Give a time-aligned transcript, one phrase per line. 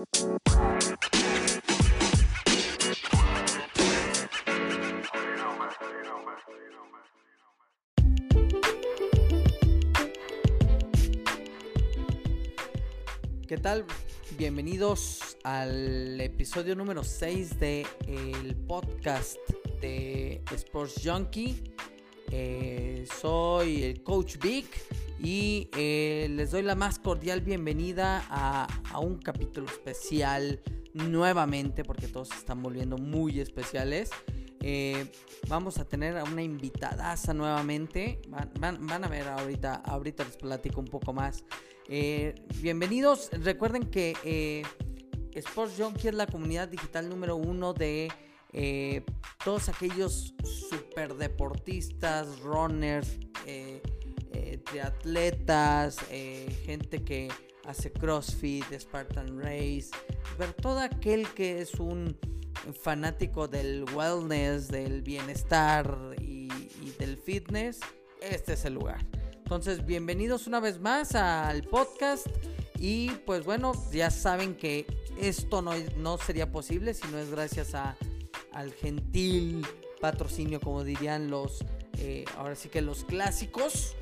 [0.00, 0.06] ¿Qué
[13.58, 13.84] tal?
[14.38, 19.36] Bienvenidos al episodio número 6 del el podcast
[19.82, 21.62] de Sports Junkie.
[22.30, 24.80] Eh, soy el coach Vic
[25.22, 30.62] y eh, les doy la más cordial bienvenida a, a, un capítulo especial
[30.94, 34.10] nuevamente porque todos se están volviendo muy especiales.
[34.62, 35.12] Eh,
[35.46, 38.22] vamos a tener a una invitadaza nuevamente.
[38.28, 41.44] Van, van, van, a ver ahorita, ahorita les platico un poco más.
[41.88, 43.28] Eh, bienvenidos.
[43.32, 44.64] Recuerden que
[45.34, 48.10] Sports Junkie es la comunidad digital número uno de
[49.44, 53.18] todos aquellos super deportistas, runners,
[54.60, 55.98] triatletas,
[56.64, 57.28] gente que
[57.66, 59.90] hace CrossFit, Spartan Race,
[60.38, 62.16] pero todo aquel que es un
[62.82, 66.48] fanático del wellness, del bienestar y,
[66.82, 67.80] y del fitness,
[68.20, 69.04] este es el lugar.
[69.50, 72.28] Entonces, bienvenidos una vez más al podcast.
[72.78, 74.86] Y pues bueno, ya saben que
[75.20, 77.96] esto no, no sería posible si no es gracias a,
[78.52, 79.66] al gentil
[80.00, 81.64] patrocinio, como dirían los,
[81.98, 83.96] eh, ahora sí que los clásicos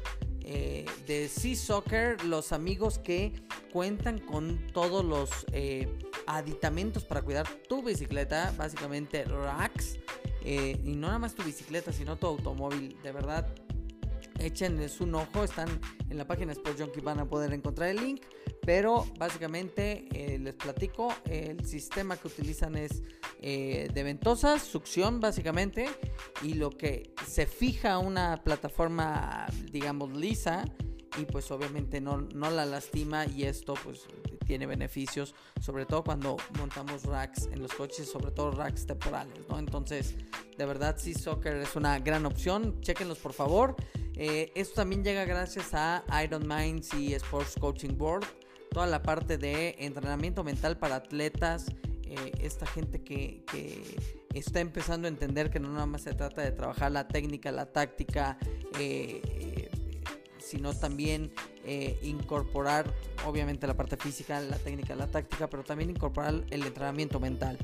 [0.50, 3.34] eh, de Sea Soccer, los amigos que
[3.70, 5.86] cuentan con todos los eh,
[6.26, 9.98] aditamentos para cuidar tu bicicleta, básicamente racks.
[10.42, 12.96] y no nada más tu bicicleta, sino tu automóvil.
[13.02, 13.46] De verdad,
[14.38, 15.68] échenles un ojo, están
[16.08, 18.22] en la página Sports Junkie, van a poder encontrar el link.
[18.68, 23.02] Pero básicamente eh, les platico, el sistema que utilizan es
[23.40, 25.88] eh, de ventosas, succión básicamente,
[26.42, 30.66] y lo que se fija una plataforma, digamos, lisa,
[31.16, 34.06] y pues obviamente no, no la lastima y esto pues
[34.46, 39.58] tiene beneficios, sobre todo cuando montamos racks en los coches, sobre todo racks temporales, ¿no?
[39.58, 40.14] Entonces,
[40.58, 43.76] de verdad, sí, Soccer es una gran opción, chequenlos por favor.
[44.14, 48.24] Eh, esto también llega gracias a Iron Minds y Sports Coaching Board,
[48.70, 51.66] toda la parte de entrenamiento mental para atletas,
[52.04, 56.42] eh, esta gente que, que, está empezando a entender que no nada más se trata
[56.42, 58.38] de trabajar la técnica, la táctica,
[58.78, 59.68] eh,
[60.38, 61.32] sino también
[61.64, 62.94] eh, incorporar
[63.26, 67.58] obviamente la parte física, la técnica, la táctica, pero también incorporar el entrenamiento mental,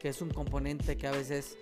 [0.00, 1.56] que es un componente que a veces,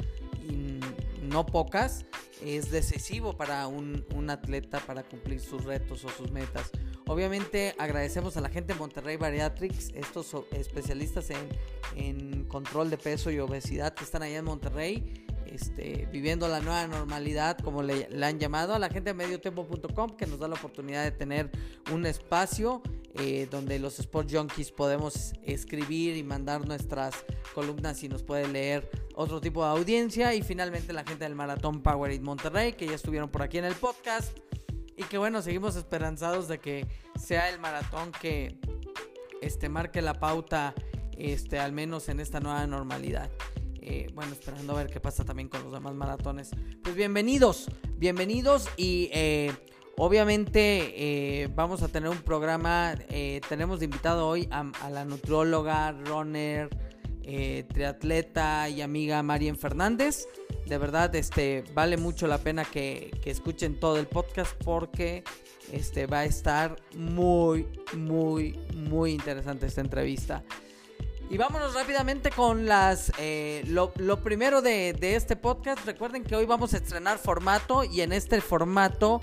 [1.23, 2.05] no pocas,
[2.43, 6.71] es decisivo para un, un, atleta para cumplir sus retos o sus metas.
[7.07, 11.49] Obviamente agradecemos a la gente de Monterrey Bariatrics, estos especialistas en,
[11.97, 16.87] en control de peso y obesidad que están allá en Monterrey este, viviendo la nueva
[16.87, 21.05] normalidad, como le, han llamado, a la gente de mediotiempo.com, que nos da la oportunidad
[21.05, 21.51] de tener
[21.93, 22.83] un espacio
[23.15, 28.91] eh, donde los Sport Junkies podemos escribir y mandar nuestras columnas y nos puede leer
[29.15, 30.35] otro tipo de audiencia.
[30.35, 33.75] Y finalmente la gente del Maratón Power Monterrey, que ya estuvieron por aquí en el
[33.75, 34.37] podcast.
[34.97, 36.87] Y que bueno, seguimos esperanzados de que
[37.21, 38.59] sea el maratón que
[39.43, 40.75] este, marque la pauta,
[41.19, 43.31] este, al menos en esta nueva normalidad.
[43.81, 46.51] Eh, bueno, esperando a ver qué pasa también con los demás maratones.
[46.83, 47.67] Pues bienvenidos,
[47.97, 49.53] bienvenidos y eh,
[49.99, 52.95] obviamente eh, vamos a tener un programa,
[53.47, 56.71] tenemos de invitado hoy a, a la nutrióloga, runner,
[57.27, 60.27] eh, triatleta y amiga Marien Fernández.
[60.67, 65.25] De verdad, este, vale mucho la pena que, que escuchen todo el podcast porque
[65.73, 70.43] este, va a estar muy, muy, muy interesante esta entrevista.
[71.31, 75.85] Y vámonos rápidamente con las eh, lo, lo, primero de, de, este podcast.
[75.87, 79.21] Recuerden que hoy vamos a estrenar formato y en este formato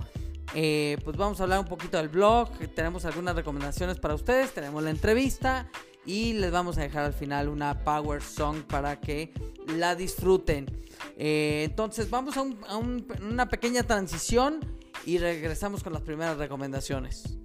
[0.53, 2.50] eh, pues vamos a hablar un poquito del blog.
[2.73, 4.51] Tenemos algunas recomendaciones para ustedes.
[4.53, 5.69] Tenemos la entrevista
[6.06, 9.34] y les vamos a dejar al final una power song para que
[9.67, 10.66] la disfruten.
[11.17, 14.59] Eh, entonces vamos a, un, a un, una pequeña transición
[15.06, 17.38] y regresamos con las primeras recomendaciones.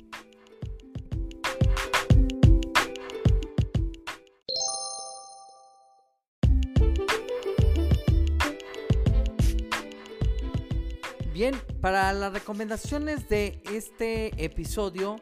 [11.32, 15.20] Bien, para las recomendaciones de este episodio,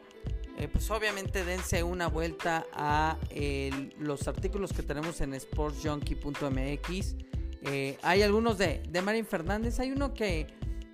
[0.57, 7.15] eh, pues obviamente dense una vuelta a eh, los artículos que tenemos en sportsjunkie.mx.
[7.63, 10.47] Eh, hay algunos de, de Marín Fernández, hay uno que,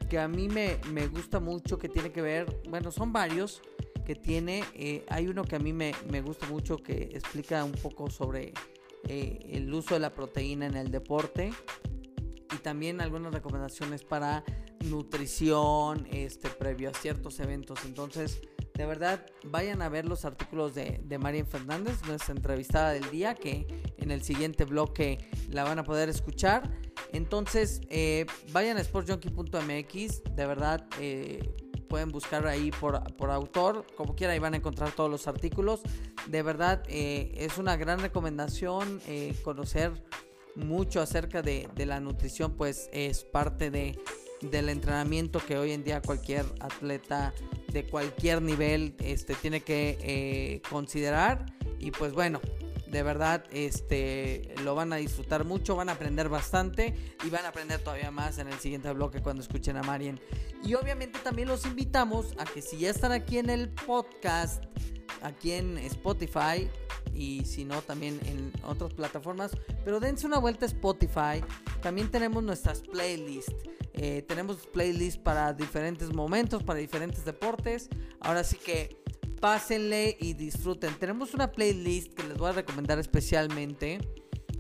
[0.10, 3.62] que a mí me, me, gusta mucho, que tiene que ver, bueno, son varios
[4.06, 4.64] que tiene,
[5.10, 8.54] hay uno que a mí me, me, gusta mucho que explica un poco sobre
[9.08, 11.52] el uso de la proteína en el deporte
[12.52, 14.44] y también algunas recomendaciones para
[14.86, 17.80] nutrición este, previo a ciertos eventos.
[17.86, 18.42] Entonces,
[18.74, 23.36] de verdad vayan a ver los artículos de, de Marian Fernández, nuestra entrevistada del día,
[23.36, 23.68] que
[23.98, 26.70] en el siguiente bloque la van a poder escuchar.
[27.14, 31.54] Entonces, eh, vayan a sportsjunkie.mx, de verdad eh,
[31.90, 35.82] pueden buscar ahí por, por, autor, como quiera, ahí van a encontrar todos los artículos.
[36.28, 39.02] De verdad, eh, es una gran recomendación
[39.44, 39.92] conocer
[40.56, 44.00] mucho acerca de, de, la nutrición, pues es parte de,
[44.42, 47.34] del entrenamiento que hoy en día cualquier atleta
[47.72, 51.46] de cualquier nivel este, tiene que considerar.
[51.80, 52.42] Y pues bueno,
[52.92, 56.94] de verdad, este, lo van a disfrutar mucho, van a aprender bastante
[57.26, 60.20] y van a aprender todavía más en el siguiente bloque cuando escuchen a Marien.
[60.64, 64.66] Y obviamente también los invitamos a que si ya están aquí en el podcast,
[65.22, 66.70] aquí en Spotify
[67.14, 69.52] y si no también en otras plataformas,
[69.84, 71.44] pero dense una vuelta a Spotify.
[71.82, 73.56] También tenemos nuestras playlists.
[73.94, 77.90] Eh, tenemos playlists para diferentes momentos, para diferentes deportes.
[78.20, 79.02] Ahora sí que
[79.42, 80.94] pásenle y disfruten.
[80.96, 84.00] Tenemos una playlist que les voy a recomendar especialmente.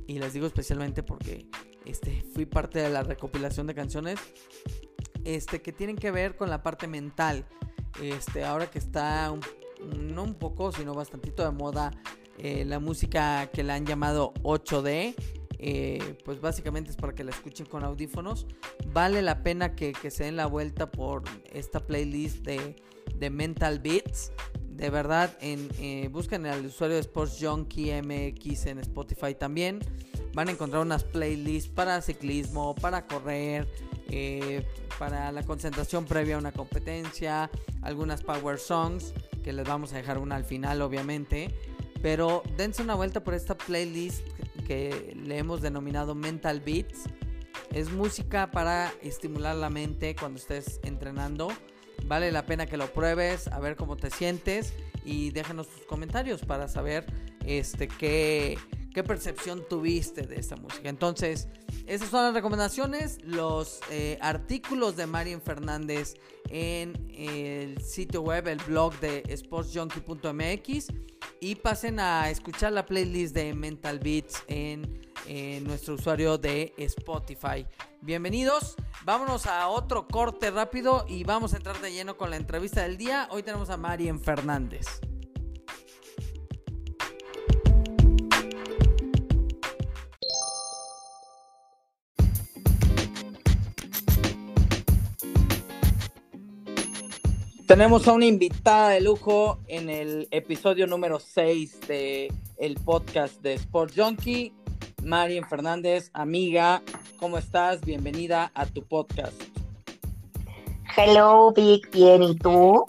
[0.07, 1.47] Y les digo especialmente porque
[1.85, 4.19] este, fui parte de la recopilación de canciones.
[5.23, 7.45] Este, que tienen que ver con la parte mental.
[8.01, 9.33] Este, ahora que está
[10.11, 11.91] no un poco, sino bastantito de moda
[12.43, 15.13] eh, la música que la han llamado 8D.
[15.63, 18.47] Eh, pues básicamente es para que la escuchen con audífonos.
[18.87, 21.23] Vale la pena que, se den la vuelta por
[21.53, 22.75] esta playlist de,
[23.15, 24.31] de Mental Beats
[24.71, 29.77] de verdad, eh, busquen el usuario de Sports Junkie MX en Spotify también.
[30.33, 33.67] Van a encontrar unas playlists para ciclismo, para correr,
[34.97, 37.51] para la concentración previa a una competencia,
[37.83, 41.53] algunas power songs, que les vamos a dejar una al final, obviamente.
[42.01, 44.25] Pero dense una vuelta por esta playlist
[44.67, 47.03] que le hemos denominado Mental Beats.
[47.73, 51.49] Es música para estimular la mente cuando estés entrenando
[52.05, 54.73] Vale la pena que lo pruebes, a ver cómo te sientes
[55.05, 57.05] y déjanos tus comentarios para saber
[57.45, 58.57] este qué,
[58.93, 60.89] qué percepción tuviste de esta música.
[60.89, 61.47] Entonces,
[61.87, 66.15] esas son las recomendaciones, los eh, artículos de Marian Fernández
[66.49, 70.87] en el sitio web, el blog de sportsjunkie.mx
[71.39, 75.01] y pasen a escuchar la playlist de Mental Beats en,
[75.65, 77.65] nuestro usuario de Spotify.
[78.01, 78.75] Bienvenidos.
[79.05, 82.97] Vámonos a otro corte rápido y vamos a entrar de lleno con la entrevista del
[82.97, 83.27] día.
[83.31, 84.99] Hoy tenemos a Marien Fernández.
[97.71, 103.53] Tenemos a una invitada de lujo en el episodio número 6 de el podcast de
[103.53, 104.53] Sport Junkie.
[105.01, 106.81] Marien Fernández, amiga,
[107.17, 107.79] ¿cómo estás?
[107.79, 109.41] Bienvenida a tu podcast.
[110.97, 112.83] Hello, Vic, bien, ¿y tú?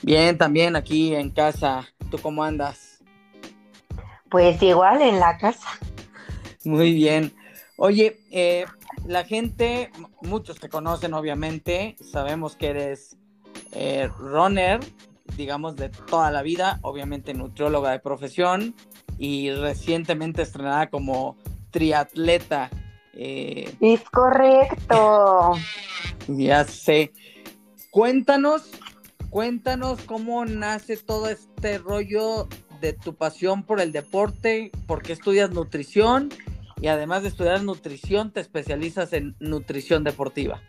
[0.00, 1.86] Bien, también aquí en casa.
[2.10, 3.04] ¿Tú cómo andas?
[4.30, 5.68] Pues igual en la casa.
[6.64, 7.34] Muy bien.
[7.76, 8.64] Oye, eh,
[9.04, 9.90] la gente,
[10.22, 13.18] muchos te conocen obviamente, sabemos que eres
[13.72, 14.80] eh, runner,
[15.36, 18.74] digamos, de toda la vida, obviamente nutrióloga de profesión,
[19.18, 21.36] y recientemente estrenada como
[21.70, 22.70] triatleta.
[23.14, 25.52] Eh, es correcto.
[26.28, 27.12] Ya sé.
[27.90, 28.68] Cuéntanos,
[29.30, 32.48] cuéntanos cómo nace todo este rollo
[32.80, 36.30] de tu pasión por el deporte, por qué estudias nutrición
[36.80, 40.60] y además de estudiar nutrición te especializas en nutrición deportiva.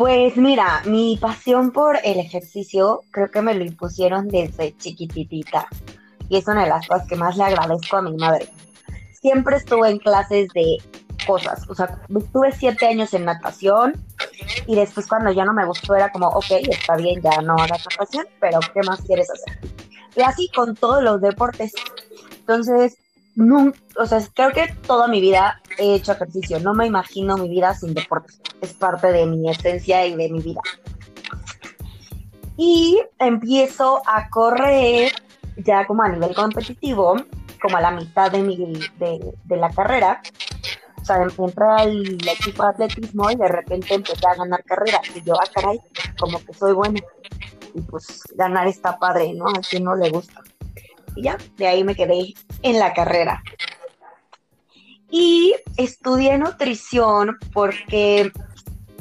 [0.00, 5.68] Pues mira, mi pasión por el ejercicio creo que me lo impusieron desde chiquititita
[6.30, 8.48] y es una de las cosas que más le agradezco a mi madre.
[9.12, 10.78] Siempre estuve en clases de
[11.26, 14.02] cosas, o sea, estuve siete años en natación
[14.66, 17.86] y después cuando ya no me gustó era como, ok, está bien, ya no hagas
[17.90, 19.60] natación, pero ¿qué más quieres hacer?
[20.16, 21.74] Y así con todos los deportes.
[22.38, 22.96] Entonces,
[23.34, 27.48] no, o sea, creo que toda mi vida he hecho ejercicio, no me imagino mi
[27.48, 30.60] vida sin deportes, es parte de mi esencia y de mi vida.
[32.56, 35.12] Y empiezo a correr
[35.56, 37.16] ya como a nivel competitivo,
[37.62, 40.20] como a la mitad de, mi, de, de la carrera,
[41.00, 45.00] o sea, entré al equipo de atletismo y de repente empecé a ganar carreras.
[45.14, 45.80] Y yo, ah, caray,
[46.18, 47.00] como que soy buena.
[47.74, 49.48] Y pues ganar está padre, ¿no?
[49.48, 50.42] A quien no le gusta.
[51.16, 53.42] Y ya, de ahí me quedé en la carrera.
[55.10, 58.32] Y estudié nutrición porque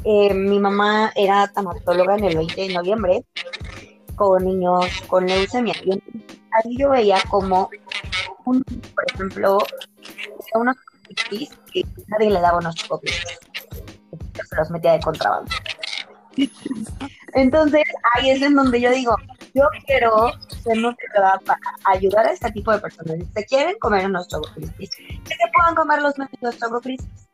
[0.03, 3.25] eh, mi mamá era tanatóloga en el 20 de noviembre
[4.15, 5.75] con niños con leucemia.
[5.85, 7.69] Y ahí yo veía como,
[8.45, 9.59] un, por ejemplo,
[10.55, 10.75] unos
[11.25, 13.15] que nadie le daba unos copios.
[14.49, 15.51] Se los metía de contrabando.
[17.33, 19.15] Entonces, ahí es en donde yo digo,
[19.53, 20.31] yo quiero
[20.63, 23.17] ser nutrióloga para ayudar a este tipo de personas.
[23.19, 26.13] Si se quieren comer unos que se puedan comer los
[26.81, 27.29] Crispies.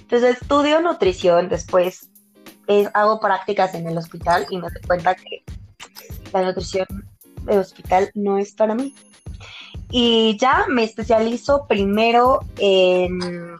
[0.00, 2.10] Entonces, estudio nutrición, después
[2.94, 5.42] hago prácticas en el hospital y me doy cuenta que
[6.32, 6.86] la nutrición
[7.42, 8.94] del hospital no es para mí.
[9.90, 13.58] Y ya me especializo primero en,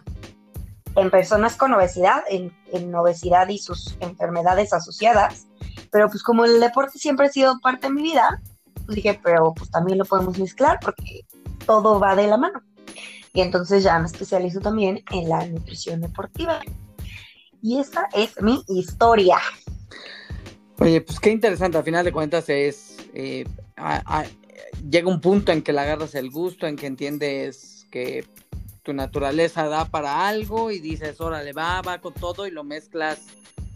[0.97, 5.47] en personas con obesidad, en obesidad y sus enfermedades asociadas.
[5.95, 8.43] Pero pues como el deporte siempre ha sido parte de mi vida,
[8.85, 11.21] pues dije, pero pues también lo podemos mezclar porque
[11.67, 12.65] todo va de la mano.
[13.33, 16.59] Y entonces ya me especializo también en la nutrición deportiva.
[17.63, 19.37] Y esa es mi historia.
[20.81, 23.47] Oye, pues qué interesante, al final de cuentas es, eh,
[24.91, 28.27] llega un punto en que le agarras el gusto, en que entiendes que
[28.83, 33.21] tu naturaleza da para algo y dices, órale, va, va con todo y lo mezclas,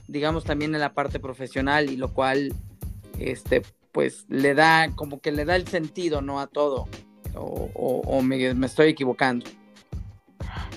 [0.09, 2.53] digamos, también en la parte profesional y lo cual,
[3.19, 3.63] este,
[3.93, 6.41] pues le da, como que le da el sentido, ¿no?
[6.41, 6.89] A todo.
[7.35, 9.47] O, me, me estoy equivocando.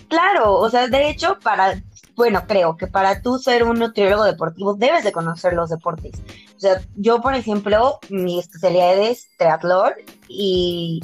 [0.10, 1.82] Claro, o sea, de hecho, para
[2.22, 6.22] bueno, creo que para tú ser un nutriólogo deportivo debes de conocer los deportes.
[6.56, 9.94] O sea, yo, por ejemplo, mi especialidad es triatlón
[10.28, 11.02] y,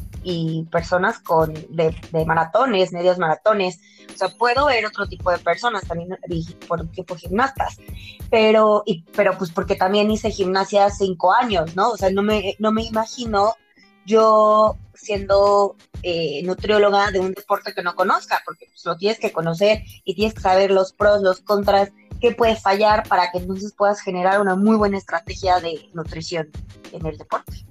[0.71, 3.79] personas con de, maratones, medios maratones.
[4.13, 6.15] O sea, puedo ver otro tipo de personas también
[6.67, 7.77] por tipo gimnastas,
[8.29, 11.89] pero, y, pero pues porque también hice gimnasia cinco años, ¿no?
[11.89, 13.55] O sea, no me, no me imagino
[14.05, 19.31] yo siendo eh, nutrióloga de un deporte que no conozca, porque pues, lo tienes que
[19.31, 23.73] conocer y tienes que saber los pros, los contras, qué puede fallar para que entonces
[23.73, 26.49] puedas generar una muy buena estrategia de nutrición
[26.91, 27.65] en el deporte.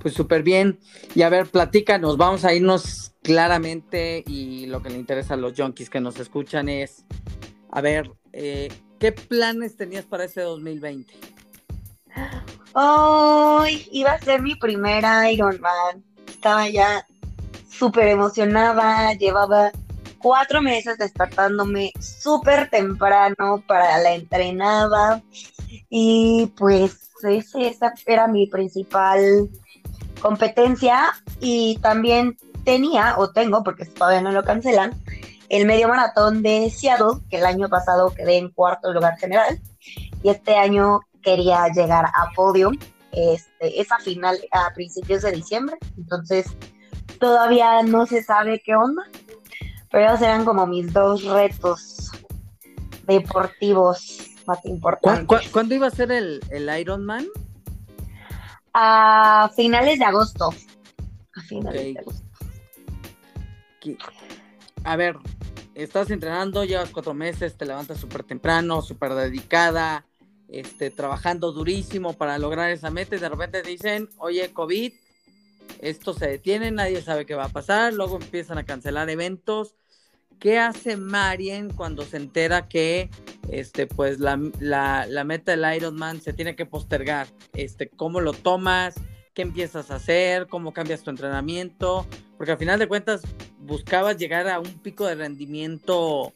[0.00, 0.78] Pues súper bien.
[1.14, 5.52] Y a ver, platícanos, vamos a irnos claramente y lo que le interesa a los
[5.54, 7.04] junkies que nos escuchan es,
[7.70, 11.12] a ver, eh, ¿qué planes tenías para este 2020?
[12.72, 16.04] Hoy iba a ser mi primera Ironman.
[16.40, 17.06] Estaba ya
[17.70, 19.12] súper emocionada.
[19.12, 19.72] Llevaba
[20.22, 25.22] cuatro meses despertándome súper temprano para la entrenada.
[25.90, 29.50] Y pues esa era mi principal
[30.22, 31.12] competencia.
[31.40, 34.98] Y también tenía, o tengo, porque todavía no lo cancelan,
[35.50, 39.60] el medio maratón de Seattle, que el año pasado quedé en cuarto lugar general.
[40.22, 42.78] Y este año quería llegar a podium,
[43.12, 46.46] este, esa final a principios de diciembre, entonces
[47.18, 49.02] todavía no se sabe qué onda,
[49.90, 52.10] pero serán como mis dos retos
[53.06, 55.50] deportivos más importantes.
[55.50, 57.26] ¿Cuándo, iba a ser el, el Ironman?
[58.72, 60.50] A finales de agosto.
[61.34, 62.30] A finales de agosto.
[64.84, 65.16] A ver,
[65.74, 70.04] estás entrenando, llevas cuatro meses, te levantas súper temprano, súper dedicada,
[70.50, 74.92] este, trabajando durísimo para lograr esa meta y de repente dicen, oye, COVID,
[75.80, 79.74] esto se detiene, nadie sabe qué va a pasar, luego empiezan a cancelar eventos.
[80.38, 83.10] ¿Qué hace Marien cuando se entera que
[83.50, 87.26] este, pues la, la, la meta del Ironman se tiene que postergar?
[87.52, 88.94] Este, ¿Cómo lo tomas?
[89.34, 90.46] ¿Qué empiezas a hacer?
[90.48, 92.06] ¿Cómo cambias tu entrenamiento?
[92.38, 93.20] Porque al final de cuentas
[93.58, 96.32] buscabas llegar a un pico de rendimiento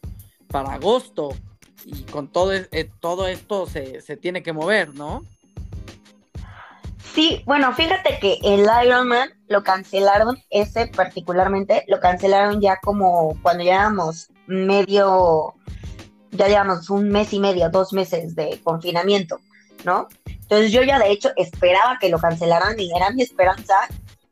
[0.49, 1.35] para agosto
[1.85, 5.25] y con todo, eh, todo esto se, tiene que mover, ¿no?
[7.15, 13.63] Sí, bueno, fíjate que el Ironman lo cancelaron, ese particularmente, lo cancelaron ya como cuando
[13.63, 15.55] llevamos medio,
[16.33, 19.39] ya llevamos un mes y medio, dos meses de confinamiento,
[19.85, 20.09] ¿no?
[20.27, 23.75] Entonces yo ya de hecho esperaba que lo cancelaran y era mi esperanza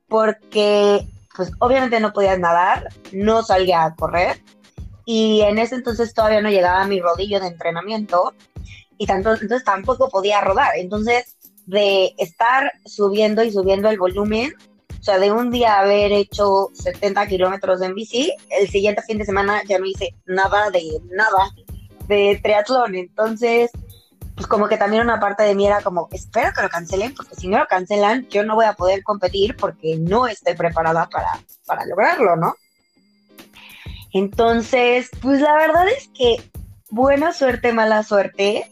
[0.09, 1.07] porque
[1.37, 4.43] pues obviamente no podía nadar, no salía a correr
[5.05, 8.35] y en ese entonces todavía no llegaba mi rodillo de entrenamiento
[8.99, 10.77] y tanto, entonces tampoco podía rodar.
[10.77, 14.55] Entonces, de estar subiendo y subiendo el volumen,
[15.01, 19.25] o sea, de un día haber hecho 70 kilómetros en bici, el siguiente fin de
[19.25, 21.51] semana ya no hice nada de nada
[22.07, 22.95] de triatlón.
[22.95, 23.71] Entonces,
[24.37, 27.35] pues como que también una parte de mí era como, espero que lo cancelen, porque
[27.35, 31.41] si no lo cancelan, yo no voy a poder competir porque no estoy preparada para,
[31.67, 32.55] para lograrlo, ¿no?
[34.13, 36.37] Entonces, pues la verdad es que
[36.91, 38.71] buena suerte, mala suerte.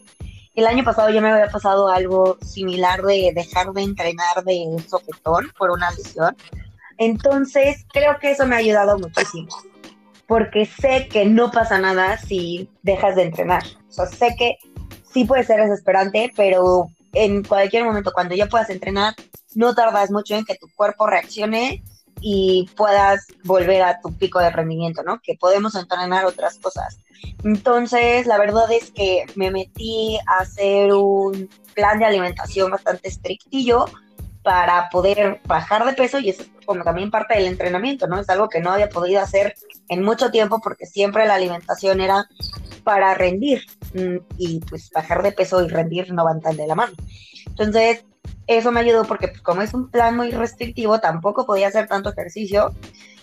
[0.53, 5.51] El año pasado ya me había pasado algo similar de dejar de entrenar de sopetón
[5.57, 6.35] por una lesión.
[6.97, 9.49] Entonces, creo que eso me ha ayudado muchísimo.
[10.27, 13.63] Porque sé que no pasa nada si dejas de entrenar.
[13.97, 14.57] O sé que
[15.11, 19.15] sí puede ser desesperante, pero en cualquier momento, cuando ya puedas entrenar,
[19.55, 21.83] no tardas mucho en que tu cuerpo reaccione
[22.21, 25.19] y puedas volver a tu pico de rendimiento, ¿no?
[25.21, 26.99] Que podemos entrenar otras cosas.
[27.43, 33.85] Entonces, la verdad es que me metí a hacer un plan de alimentación bastante estrictillo
[34.43, 38.19] para poder bajar de peso y eso es como también parte del entrenamiento, ¿no?
[38.19, 39.55] Es algo que no había podido hacer
[39.89, 42.27] en mucho tiempo porque siempre la alimentación era
[42.83, 43.61] para rendir
[43.93, 46.93] mm, y pues bajar de peso y rendir no van tan de la mano.
[47.45, 48.03] Entonces,
[48.47, 52.09] eso me ayudó porque pues, como es un plan muy restrictivo, tampoco podía hacer tanto
[52.09, 52.73] ejercicio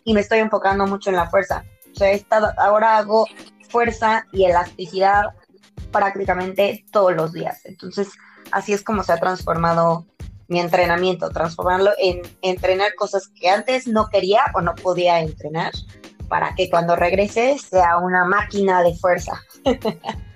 [0.04, 1.64] y me estoy enfocando mucho en la fuerza.
[1.92, 3.26] O sea, estado, ahora hago
[3.68, 5.26] fuerza y elasticidad
[5.92, 7.60] prácticamente todos los días.
[7.64, 8.08] Entonces,
[8.52, 10.06] así es como se ha transformado
[10.48, 15.72] mi entrenamiento, transformarlo en entrenar cosas que antes no quería o no podía entrenar
[16.28, 19.42] para que cuando regrese sea una máquina de fuerza.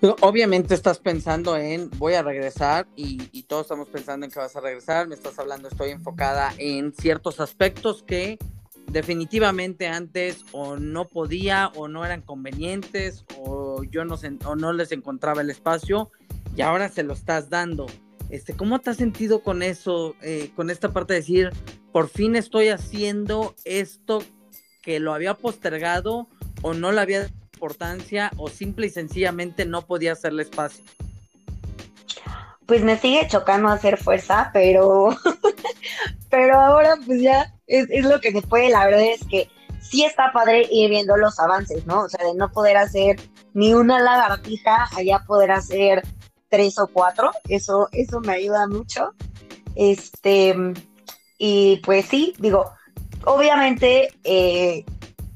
[0.00, 4.54] Obviamente estás pensando en voy a regresar y, y, todos estamos pensando en que vas
[4.54, 8.38] a regresar, me estás hablando, estoy enfocada en ciertos aspectos que
[8.86, 14.92] definitivamente antes o no podía o no eran convenientes o yo no, o no les
[14.92, 16.10] encontraba el espacio
[16.56, 17.86] y ahora se lo estás dando.
[18.30, 21.50] Este, ¿Cómo te has sentido con eso, eh, con esta parte de decir,
[21.92, 24.22] por fin estoy haciendo esto
[24.82, 26.28] que lo había postergado
[26.62, 27.28] o no le había
[27.58, 30.84] importancia o simple y sencillamente no podía hacerle espacio?
[32.66, 35.08] Pues me sigue chocando hacer fuerza, pero,
[36.30, 38.68] pero ahora pues ya es, lo que se puede.
[38.68, 39.50] La verdad es que
[39.80, 42.02] sí está padre ir viendo los avances, ¿no?
[42.02, 43.16] O sea, de no poder hacer
[43.54, 46.02] ni una lagartija, allá poder hacer
[46.48, 49.14] tres o cuatro, eso, eso me ayuda mucho.
[49.74, 50.54] Este,
[51.38, 52.70] y pues sí, digo,
[53.24, 54.84] obviamente eh,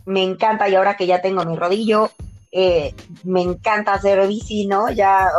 [0.04, 2.10] me encanta y ahora que ya tengo mi rodillo,
[2.50, 2.94] eh,
[3.24, 4.90] me encanta hacer bici, ¿no?
[4.90, 5.30] Ya,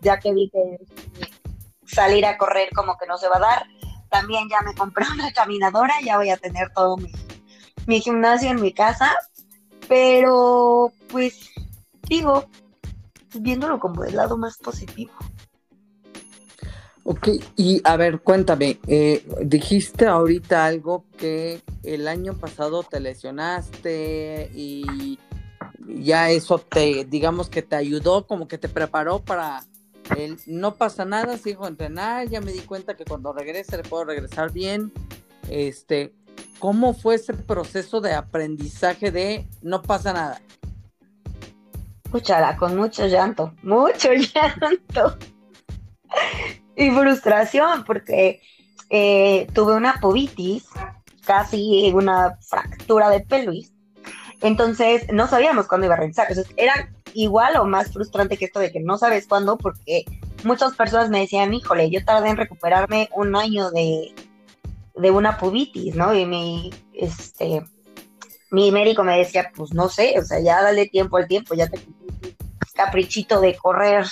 [0.00, 0.78] ya que vi que
[1.86, 3.66] salir a correr como que no se va a dar,
[4.08, 7.10] también ya me compré una caminadora, ya voy a tener todo mi,
[7.86, 9.14] mi gimnasio en mi casa,
[9.88, 11.50] pero pues
[12.08, 12.46] digo,
[13.34, 15.12] viéndolo como del lado más positivo.
[17.12, 24.50] Ok, y a ver, cuéntame, eh, dijiste ahorita algo que el año pasado te lesionaste
[24.54, 25.18] y
[25.86, 29.62] ya eso te, digamos que te ayudó, como que te preparó para
[30.16, 34.04] el no pasa nada, sigo entrenar, ya me di cuenta que cuando regrese le puedo
[34.04, 34.90] regresar bien.
[35.50, 36.14] Este,
[36.58, 40.40] ¿cómo fue ese proceso de aprendizaje de no pasa nada?
[42.06, 45.18] Escúchala, con mucho llanto, mucho llanto
[46.90, 48.40] frustración, porque
[48.90, 50.64] eh, tuve una pubitis,
[51.24, 53.72] casi una fractura de pelvis.
[54.40, 56.28] Entonces no sabíamos cuándo iba a regresar.
[56.56, 60.04] era igual o más frustrante que esto de que no sabes cuándo, porque
[60.44, 64.14] muchas personas me decían, híjole, yo tardé en recuperarme un año de,
[64.96, 66.14] de una pubitis, ¿no?
[66.14, 67.62] Y mi, este,
[68.50, 71.68] mi médico me decía, pues no sé, o sea, ya dale tiempo al tiempo, ya
[71.68, 71.78] te
[72.74, 74.06] caprichito de correr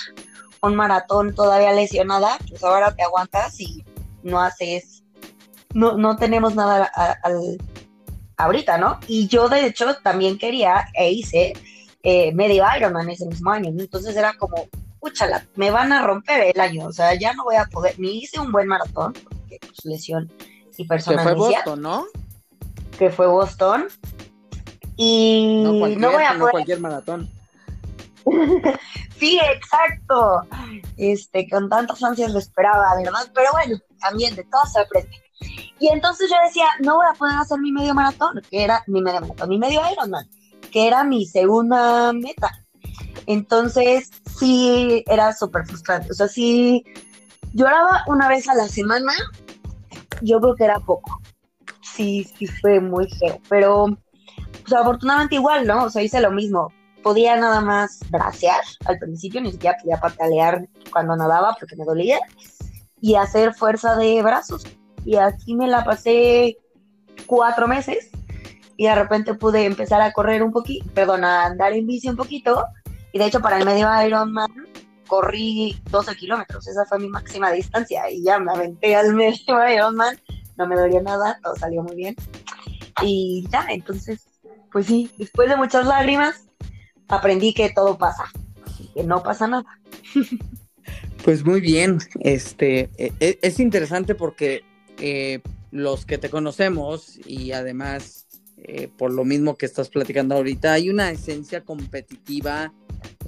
[0.62, 3.84] un maratón todavía lesionada, pues ahora te aguantas y
[4.22, 5.02] no haces,
[5.72, 6.90] no, no tenemos nada
[7.22, 7.58] al,
[8.36, 8.98] ahorita, ¿no?
[9.06, 11.54] Y yo de hecho también quería e hice
[12.02, 14.68] eh, medio Ironman ese mismo año, entonces era como,
[15.00, 18.18] úchala, me van a romper el año, o sea, ya no voy a poder, ni
[18.18, 20.30] hice un buen maratón, porque pues lesión
[20.80, 21.18] y personal.
[21.18, 22.06] Que fue Boston, ¿no?
[22.98, 23.88] Que fue Boston.
[24.96, 26.50] Y no, voy a poder...
[26.50, 27.28] cualquier maratón.
[29.20, 30.42] sí, exacto.
[30.96, 33.30] Este, con tantas ansias lo esperaba, ¿verdad?
[33.34, 35.16] Pero bueno, también de todo se aprende.
[35.78, 39.00] Y entonces yo decía, no voy a poder hacer mi medio maratón, que era mi
[39.00, 40.28] medio maratón, mi medio Ironman,
[40.72, 42.50] que era mi segunda meta.
[43.26, 46.10] Entonces, sí, era súper frustrante.
[46.10, 46.84] O sea, sí,
[47.52, 49.12] lloraba una vez a la semana,
[50.20, 51.20] yo creo que era poco.
[51.82, 53.86] Sí, sí fue muy feo, pero
[54.62, 55.84] pues, afortunadamente igual, ¿no?
[55.84, 60.68] O sea, hice lo mismo podía nada más bracear al principio, ni siquiera podía patalear
[60.92, 62.18] cuando nadaba porque me dolía,
[63.00, 64.64] y hacer fuerza de brazos.
[65.04, 66.58] Y así me la pasé
[67.26, 68.10] cuatro meses
[68.76, 72.16] y de repente pude empezar a correr un poquito, perdón, a andar en bici un
[72.16, 72.64] poquito.
[73.12, 74.50] Y de hecho para el medio Ironman
[75.06, 80.16] corrí 12 kilómetros, esa fue mi máxima distancia y ya me aventé al medio Ironman,
[80.56, 82.14] no me dolió nada, todo salió muy bien.
[83.02, 84.20] Y ya, entonces,
[84.70, 86.49] pues sí, después de muchas lágrimas,
[87.10, 88.24] aprendí que todo pasa,
[88.94, 89.80] que no pasa nada.
[91.24, 94.62] Pues muy bien, este e, e, es interesante porque
[94.98, 98.20] eh, los que te conocemos y además
[98.62, 102.74] eh, por lo mismo que estás platicando ahorita, hay una esencia competitiva,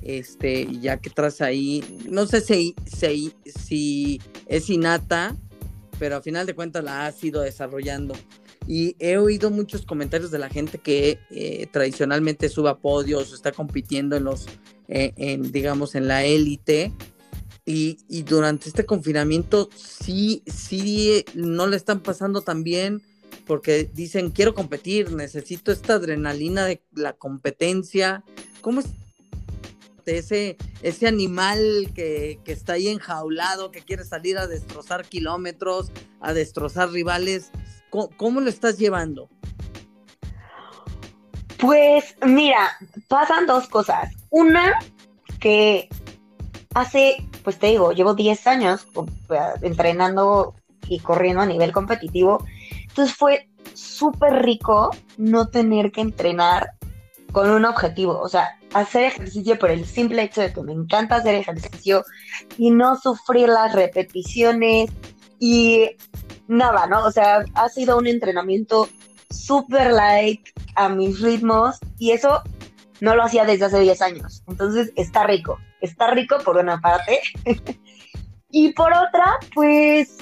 [0.02, 5.34] este, ya que traes ahí, no sé si, si, si es innata,
[5.98, 8.14] pero a final de cuentas la has ido desarrollando.
[8.66, 13.52] Y he oído muchos comentarios de la gente que eh, tradicionalmente sube a podios, está
[13.52, 14.46] compitiendo en los,
[14.88, 16.92] eh, digamos, en la élite.
[17.64, 23.02] Y, y, durante este confinamiento sí, sí, no le están pasando tan bien
[23.46, 28.24] porque dicen, quiero competir, necesito esta adrenalina de la competencia.
[28.60, 28.86] ¿Cómo es
[30.06, 36.32] ese, ese animal que, que está ahí enjaulado, que quiere salir a destrozar kilómetros, a
[36.32, 37.50] destrozar rivales?
[38.16, 39.28] ¿Cómo, lo estás llevando?
[41.58, 42.70] Pues mira,
[43.06, 44.10] pasan dos cosas.
[44.30, 44.78] Una,
[45.38, 45.90] que
[46.74, 48.86] hace, pues te digo, llevo 10 años
[49.60, 50.54] entrenando
[50.88, 52.44] y corriendo a nivel competitivo.
[52.88, 56.70] Entonces fue súper rico no tener que entrenar
[57.30, 58.18] con un objetivo.
[58.20, 62.04] O sea, hacer ejercicio por el simple hecho de que me encanta hacer ejercicio
[62.56, 64.90] y no sufrir las repeticiones
[65.38, 65.90] y
[66.48, 67.04] nada, ¿no?
[67.04, 68.88] O sea, ha sido un entrenamiento
[69.30, 72.42] súper light a mis ritmos y eso
[73.00, 74.42] no lo hacía desde hace 10 años.
[74.46, 77.20] Entonces está rico, está rico por una parte.
[78.50, 80.18] y por otra, pues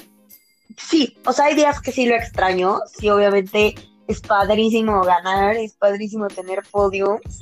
[0.77, 3.75] sí, o sea, hay días que sí lo extraño, sí, obviamente
[4.09, 7.41] es padrísimo ganar, es padrísimo tener podiums.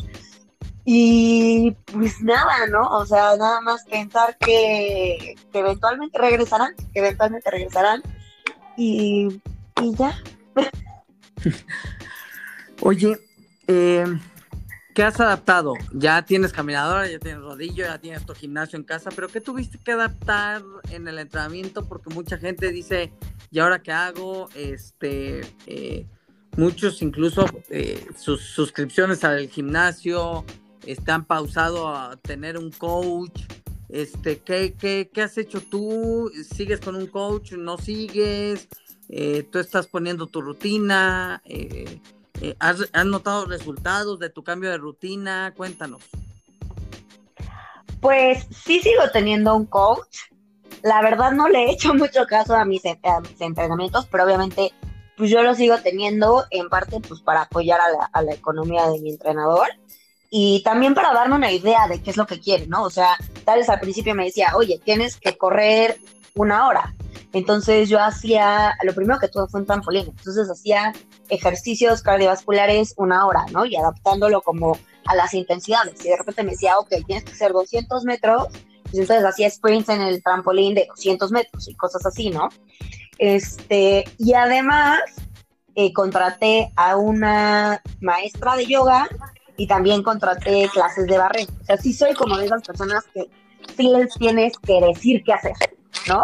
[0.84, 2.88] Y pues nada, ¿no?
[2.88, 8.02] O sea, nada más pensar que, que eventualmente regresarán, que eventualmente regresarán
[8.78, 9.40] y,
[9.98, 10.16] ya.
[12.80, 13.18] Oye,
[13.66, 14.06] eh,
[14.94, 15.74] ¿qué has adaptado?
[15.92, 19.78] Ya tienes caminadora, ya tienes rodillo, ya tienes tu gimnasio en casa, pero ¿qué tuviste
[19.78, 21.88] que adaptar en el entrenamiento?
[21.88, 23.12] Porque mucha gente dice,
[23.50, 24.48] ¿y ahora qué hago?
[24.54, 26.06] Este, eh,
[26.56, 30.44] muchos incluso eh, sus suscripciones al gimnasio
[30.86, 33.42] están pausado a tener un coach.
[33.88, 36.30] Este, ¿qué, qué, qué has hecho tú?
[36.54, 37.52] ¿Sigues con un coach?
[37.52, 38.68] ¿No sigues?
[39.08, 41.40] Eh, ¿Tú estás poniendo tu rutina?
[41.46, 42.00] Eh,
[42.40, 45.54] eh, ¿has, notado resultados de tu cambio de rutina?
[45.56, 46.02] Cuéntanos.
[48.00, 50.18] Pues sí sigo teniendo un coach.
[50.82, 54.72] La verdad no le he hecho mucho caso a mis, entrenamientos, pero obviamente
[55.16, 58.88] pues yo lo sigo teniendo en parte pues para apoyar a la, a la economía
[58.88, 59.66] de mi entrenador
[60.30, 62.84] y también para darme una idea de qué es lo que quiere, ¿no?
[62.84, 63.16] O sea,
[63.48, 65.98] al principio me decía, oye, tienes que correr
[66.34, 66.94] una hora.
[67.32, 70.92] Entonces yo hacía, lo primero que tuve fue un trampolín, entonces hacía
[71.28, 73.66] ejercicios cardiovasculares una hora, ¿no?
[73.66, 76.04] Y adaptándolo como a las intensidades.
[76.04, 78.48] Y de repente me decía, ok, tienes que hacer 200 metros,
[78.84, 82.48] pues entonces hacía sprints en el trampolín de 200 metros y cosas así, ¿no?
[83.18, 85.00] Este, y además
[85.74, 89.08] eh, contraté a una maestra de yoga
[89.58, 91.46] y también contraté clases de barrer.
[91.62, 93.28] O sea, sí soy como de esas personas que
[93.76, 95.52] sí les tienes que decir qué hacer,
[96.06, 96.22] ¿no?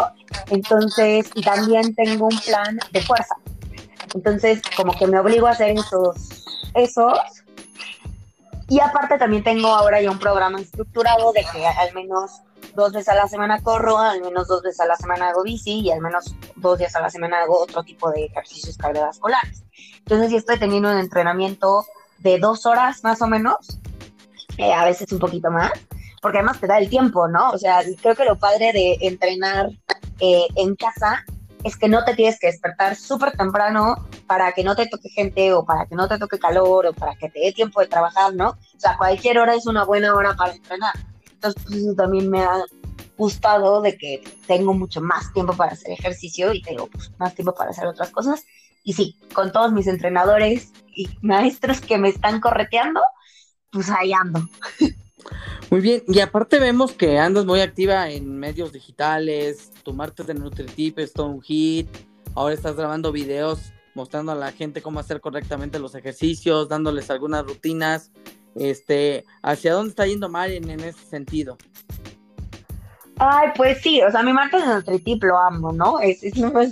[0.49, 3.35] Entonces, y también tengo un plan de fuerza.
[4.15, 7.19] Entonces, como que me obligo a hacer esos, esos.
[8.69, 12.41] Y aparte también tengo ahora ya un programa estructurado de que al menos
[12.73, 15.81] dos veces a la semana corro, al menos dos veces a la semana hago bici
[15.81, 19.65] y al menos dos días a la semana hago otro tipo de ejercicios cardiovasculares.
[19.99, 21.85] Entonces, sí estoy teniendo un entrenamiento
[22.25, 23.79] de dos horas más o menos,
[24.57, 25.71] eh, a veces un poquito más,
[26.23, 27.51] porque además te da el tiempo, ¿no?
[27.51, 29.69] O sea, creo que lo padre de entrenar
[30.19, 31.23] eh, en casa
[31.63, 35.53] es que no te tienes que despertar súper temprano para que no te toque gente
[35.53, 38.33] o para que no te toque calor o para que te dé tiempo de trabajar,
[38.33, 38.49] ¿no?
[38.49, 40.95] O sea, cualquier hora es una buena hora para entrenar.
[41.31, 42.63] Entonces, pues eso también me ha
[43.17, 47.53] gustado de que tengo mucho más tiempo para hacer ejercicio y tengo pues, más tiempo
[47.53, 48.45] para hacer otras cosas.
[48.85, 53.01] Y sí, con todos mis entrenadores y maestros que me están correteando,
[53.71, 54.47] pues ahí ando.
[55.71, 60.35] Muy bien, y aparte vemos que andas muy activa en medios digitales, tu marca de
[60.35, 61.89] NutriTip es todo un hit,
[62.35, 67.43] ahora estás grabando videos mostrando a la gente cómo hacer correctamente los ejercicios, dándoles algunas
[67.43, 68.11] rutinas,
[68.53, 71.57] este, ¿hacia dónde está yendo Marian en ese sentido?
[73.17, 75.99] Ay, pues sí, o sea, mi marca de NutriTip lo amo, ¿no?
[75.99, 76.21] Es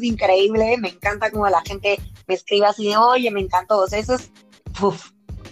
[0.01, 3.99] increíble, me encanta como la gente me escribe así de, oye, me encantó, o sea,
[3.99, 4.32] eso es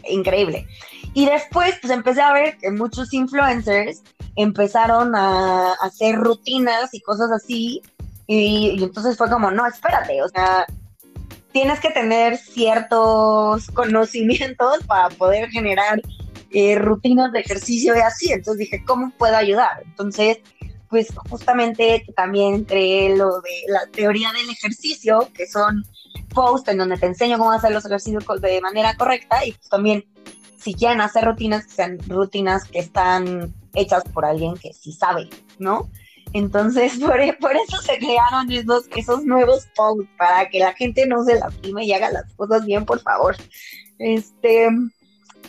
[0.09, 0.67] increíble.
[1.13, 4.03] Y después, pues empecé a ver que muchos influencers
[4.35, 7.81] empezaron a, hacer rutinas y cosas así,
[8.27, 10.65] y, entonces fue como, no, espérate, o sea,
[11.53, 16.01] tienes que tener ciertos conocimientos para poder generar
[16.51, 18.31] eh, rutinas de ejercicio y así.
[18.31, 19.83] Entonces dije, ¿cómo puedo ayudar?
[19.85, 20.39] Entonces
[20.91, 25.85] pues justamente también creé lo de la teoría del ejercicio, que son
[26.35, 30.05] posts en donde te enseño cómo hacer los ejercicios de manera correcta y pues también
[30.57, 35.29] si quieren hacer rutinas, que sean rutinas que están hechas por alguien que sí sabe,
[35.57, 35.89] ¿no?
[36.33, 41.23] Entonces, por, por eso se crearon esos, esos nuevos posts, para que la gente no
[41.23, 43.37] se lastime y haga las cosas bien, por favor.
[43.97, 44.67] Este,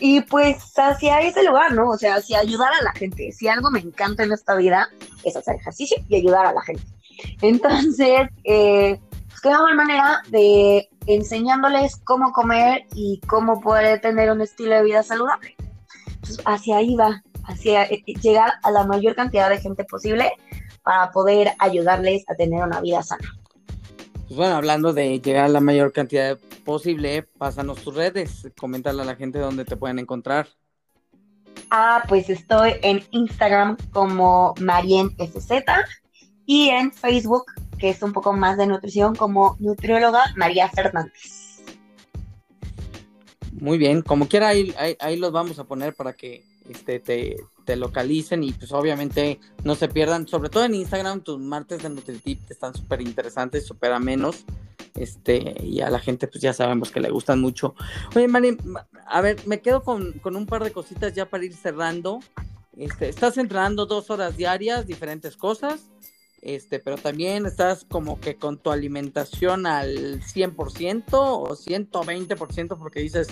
[0.05, 1.91] y pues hacia ese lugar, ¿no?
[1.91, 3.31] O sea, hacia ayudar a la gente.
[3.31, 4.89] Si algo me encanta en esta vida
[5.23, 6.83] es hacer ejercicio y ayudar a la gente.
[7.41, 14.41] Entonces, eh, pues qué mejor manera de enseñándoles cómo comer y cómo poder tener un
[14.41, 15.55] estilo de vida saludable.
[16.07, 20.33] Entonces, hacia ahí va, hacia eh, llegar a la mayor cantidad de gente posible
[20.83, 23.33] para poder ayudarles a tener una vida sana.
[24.27, 29.05] Pues bueno, hablando de llegar a la mayor cantidad posible, pásanos tus redes, coméntale a
[29.05, 30.47] la gente dónde te pueden encontrar.
[31.69, 35.51] Ah, pues estoy en Instagram como MarienSZ
[36.45, 37.45] y en Facebook,
[37.77, 41.61] que es un poco más de nutrición, como nutrióloga María Fernández.
[43.51, 47.75] Muy bien, como quiera ahí, ahí, los vamos a poner para que este, te, te,
[47.75, 52.49] localicen y pues obviamente no se pierdan, sobre todo en Instagram, tus martes de NutriTip
[52.49, 54.45] están súper interesantes, súper amenos,
[54.95, 57.75] este, y a la gente pues ya sabemos que le gustan mucho.
[58.15, 58.57] Oye, Mari,
[59.07, 62.19] a ver, me quedo con, con un par de cositas ya para ir cerrando.
[62.77, 65.89] Este, estás entrenando dos horas diarias, diferentes cosas
[66.43, 73.29] este, pero también estás como que con tu alimentación al 100% o 120% porque dices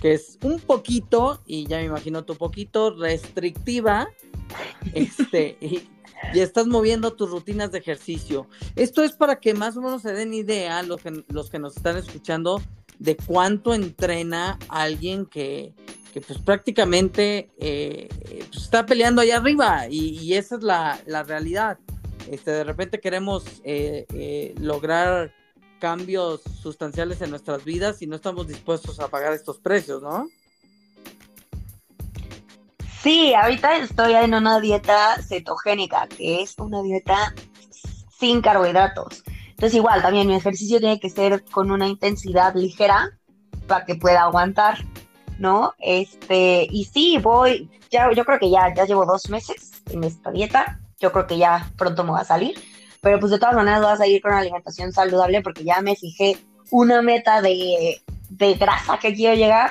[0.00, 4.08] que es un poquito, y ya me imagino tu poquito, restrictiva,
[4.94, 5.88] este, y,
[6.34, 8.46] estás moviendo tus rutinas de ejercicio.
[8.76, 11.76] Esto es para que más o menos se den idea los que, los que nos
[11.76, 12.62] están escuchando
[12.98, 15.72] de cuánto entrena alguien que,
[16.12, 18.08] que pues prácticamente eh,
[18.50, 21.78] pues, está peleando allá arriba y, y esa es la, la realidad.
[22.30, 25.32] Este, de repente queremos eh, eh, lograr
[25.80, 30.28] cambios sustanciales en nuestras vidas y no estamos dispuestos a pagar estos precios, ¿no?
[33.02, 37.34] Sí, ahorita estoy en una dieta cetogénica, que es una dieta
[38.16, 39.24] sin carbohidratos.
[39.48, 43.18] Entonces igual, también mi ejercicio tiene que ser con una intensidad ligera
[43.66, 44.84] para que pueda aguantar,
[45.38, 45.74] ¿no?
[45.78, 50.30] Este, y sí, voy, ya, yo creo que ya, ya llevo dos meses en esta
[50.30, 52.54] dieta yo creo que ya pronto me va a salir.
[53.00, 55.96] Pero pues de todas maneras voy a seguir con una alimentación saludable porque ya me
[55.96, 56.38] fijé
[56.70, 59.70] una meta de, de grasa que quiero llegar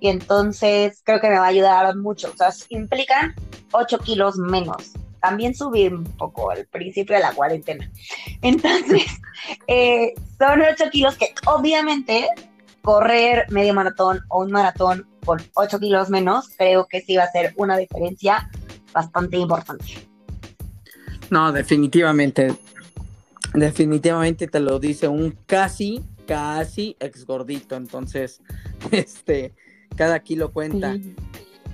[0.00, 2.32] y entonces creo que me va a ayudar mucho.
[2.32, 3.34] O sea, implican
[3.72, 4.92] 8 kilos menos.
[5.20, 7.90] También subí un poco al principio de la cuarentena.
[8.42, 9.04] Entonces,
[9.66, 12.28] eh, son 8 kilos que obviamente
[12.82, 17.30] correr medio maratón o un maratón con 8 kilos menos, creo que sí va a
[17.30, 18.48] ser una diferencia
[18.92, 20.09] bastante importante.
[21.30, 22.54] No, definitivamente.
[23.54, 27.76] Definitivamente te lo dice un casi, casi ex gordito.
[27.76, 28.40] Entonces,
[28.90, 29.52] este,
[29.96, 30.96] cada kilo cuenta.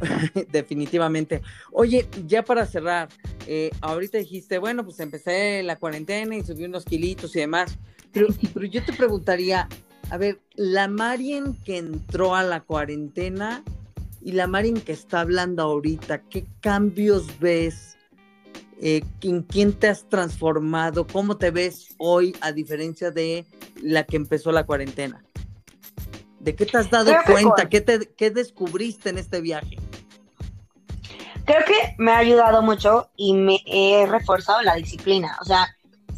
[0.52, 1.42] definitivamente.
[1.72, 3.08] Oye, ya para cerrar,
[3.46, 7.78] eh, ahorita dijiste, bueno, pues empecé la cuarentena y subí unos kilitos y demás.
[8.12, 9.68] Pero, pero yo te preguntaría,
[10.10, 13.62] a ver, la Marien que entró a la cuarentena
[14.22, 17.95] y la Marien que está hablando ahorita, ¿qué cambios ves
[18.80, 23.46] eh, en quién te has transformado, cómo te ves hoy a diferencia de
[23.82, 25.24] la que empezó la cuarentena.
[26.40, 27.68] ¿De qué te has dado cuenta?
[27.68, 29.76] ¿Qué, te, ¿Qué descubriste en este viaje?
[31.44, 35.38] Creo que me ha ayudado mucho y me he reforzado la disciplina.
[35.40, 35.66] O sea,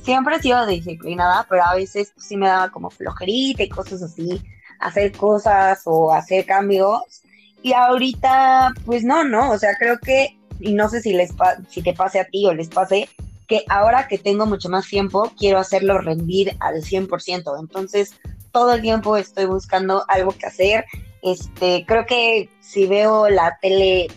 [0.03, 4.42] siempre he sido disciplinada, pero a veces sí me daba como flojerita y cosas así,
[4.81, 7.23] hacer cosas o hacer cambios.
[7.62, 11.33] Y ahorita, pues no, no, o sea, creo que y no sé si, les
[11.68, 13.09] si te pase a ti o les pase,
[13.47, 17.59] que ahora que tengo mucho más tiempo, quiero hacerlo rendir al 100%.
[17.59, 18.14] Entonces,
[18.53, 20.85] todo el tiempo estoy buscando algo que hacer.
[21.23, 24.09] Este, creo que si veo la tele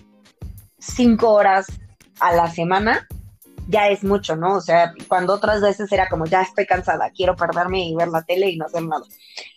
[0.80, 1.68] cinco horas
[2.20, 3.08] a la semana,
[3.68, 4.56] ya es mucho, ¿no?
[4.56, 8.24] O sea, cuando otras veces era como, ya estoy cansada, quiero perderme y ver la
[8.24, 9.06] tele y no hacer nada.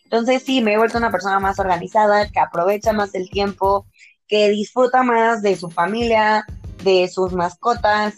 [0.05, 3.87] Entonces sí, me he vuelto una persona más organizada, que aprovecha más el tiempo,
[4.29, 6.47] que disfruta más de su familia,
[6.83, 8.15] de sus mascotas.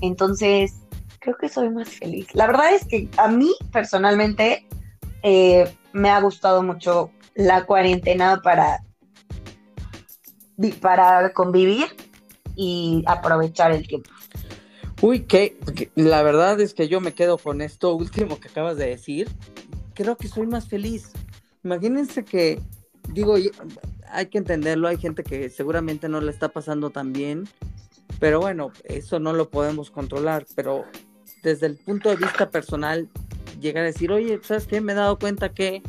[0.00, 0.74] Entonces,
[1.20, 2.26] creo que soy más feliz.
[2.34, 4.66] La verdad es que a mí personalmente
[5.22, 8.84] eh, me ha gustado mucho la cuarentena para,
[10.80, 11.86] para convivir
[12.56, 14.10] y aprovechar el tiempo.
[15.00, 15.58] Uy, que
[15.94, 19.28] la verdad es que yo me quedo con esto último que acabas de decir.
[19.94, 21.12] Creo que soy más feliz.
[21.64, 22.60] Imagínense que,
[23.08, 23.36] digo,
[24.08, 27.48] hay que entenderlo, hay gente que seguramente no le está pasando tan bien
[28.18, 30.84] pero bueno, eso no lo podemos controlar, pero
[31.42, 33.08] desde el punto de vista personal,
[33.60, 34.80] llegar a decir, oye, ¿sabes qué?
[34.80, 35.82] Me he dado cuenta que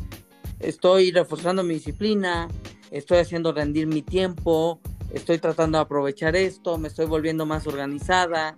[0.60, 2.48] estoy reforzando mi disciplina,
[2.90, 4.80] estoy haciendo rendir mi tiempo,
[5.12, 8.56] estoy tratando de aprovechar esto, me estoy volviendo más organizada.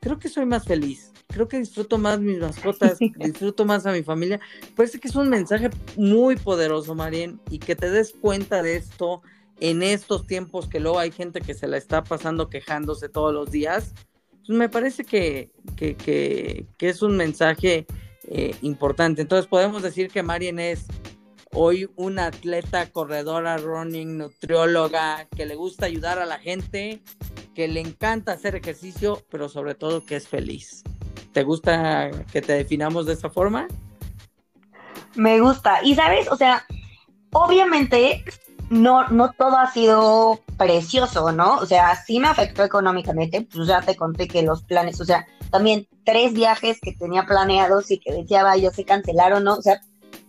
[0.00, 1.10] creo que soy más feliz.
[1.28, 4.38] Creo que disfruto más mis mascotas, disfruto más a mi familia.
[4.76, 9.22] Parece que es un mensaje muy poderoso, Marien, y que te des cuenta de esto
[9.60, 13.50] en estos tiempos que luego hay gente que se la está pasando quejándose todos los
[13.50, 13.94] días.
[14.46, 17.86] Pues me parece que, que, es un mensaje
[18.28, 19.22] eh, importante.
[19.22, 20.86] Entonces podemos decir que Marien es
[21.52, 27.02] hoy una atleta, corredora, running, nutrióloga, que le gusta ayudar a la gente,
[27.54, 30.82] que le encanta hacer ejercicio, pero sobre todo que es feliz.
[31.32, 33.66] ¿Te gusta que te definamos de esta forma?
[35.14, 35.82] Me gusta.
[35.82, 36.66] Y sabes, o sea,
[37.32, 38.24] obviamente
[38.70, 41.56] no, no todo ha sido precioso, ¿no?
[41.56, 45.26] O sea, sí me afectó económicamente, pues ya te conté que los planes, o sea,
[45.50, 49.54] también tres viajes que tenía planeados y que decía, yo se cancelaron, ¿no?
[49.54, 49.80] O sea,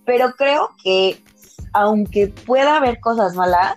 [0.05, 1.23] pero creo que
[1.73, 3.75] aunque pueda haber cosas malas,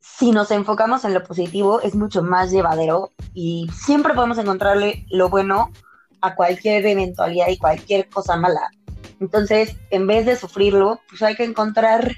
[0.00, 5.28] si nos enfocamos en lo positivo, es mucho más llevadero y siempre podemos encontrarle lo
[5.28, 5.70] bueno
[6.20, 8.70] a cualquier eventualidad y cualquier cosa mala.
[9.20, 12.14] Entonces, en vez de sufrirlo, pues hay que encontrar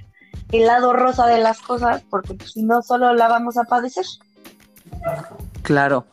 [0.53, 4.05] el lado rosa de las cosas, porque pues, si no, solo la vamos a padecer.
[5.63, 6.07] Claro.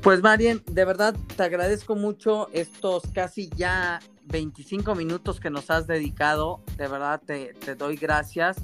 [0.00, 5.86] Pues Marien, de verdad te agradezco mucho estos casi ya 25 minutos que nos has
[5.86, 6.60] dedicado.
[6.76, 8.56] De verdad te, doy gracias.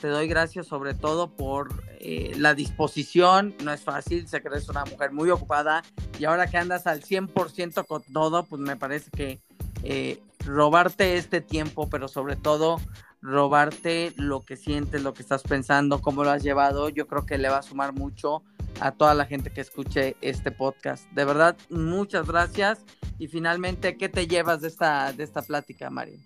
[0.00, 3.56] Te doy gracias sobre todo por eh, la disposición.
[3.64, 5.82] No es fácil, sé que eres una mujer muy ocupada
[6.18, 9.40] y ahora que andas al 100% con todo, pues me parece que
[9.82, 12.78] eh, robarte este tiempo, pero sobre todo
[13.24, 17.38] robarte lo que sientes, lo que estás pensando, cómo lo has llevado, yo creo que
[17.38, 18.42] le va a sumar mucho
[18.80, 21.10] a toda la gente que escuche este podcast.
[21.12, 22.84] De verdad, muchas gracias.
[23.18, 26.22] Y finalmente, ¿qué te llevas de esta, de esta plática, Mari?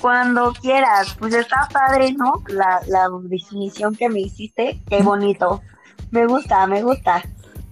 [0.00, 2.42] Cuando quieras, pues está padre, ¿no?
[2.48, 5.60] La, la definición que me hiciste, qué bonito.
[6.10, 7.22] Me gusta, me gusta.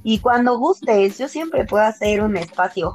[0.02, 2.94] Y cuando gustes, yo siempre puedo hacer un espacio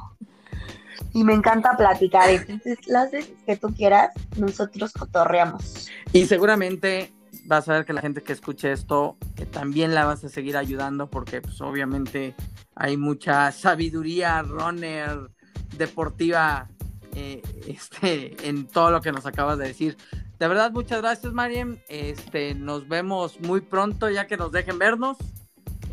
[1.14, 2.28] y me encanta platicar.
[2.28, 5.88] Entonces, las veces que tú quieras, nosotros cotorreamos.
[6.12, 7.12] Y seguramente
[7.46, 10.56] vas a ver que la gente que escuche esto que también la vas a seguir
[10.56, 12.34] ayudando porque pues obviamente
[12.74, 15.28] hay mucha sabiduría runner
[15.76, 16.68] deportiva
[17.14, 19.96] eh, este en todo lo que nos acabas de decir.
[20.38, 21.78] De verdad, muchas gracias, Mariem.
[21.88, 25.16] Este, nos vemos muy pronto, ya que nos dejen vernos.